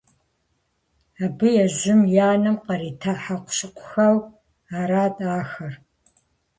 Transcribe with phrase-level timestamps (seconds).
[1.25, 4.17] Абы езым и анэм кърита хьэкъущыкъухэу
[4.79, 5.73] арат ахэр.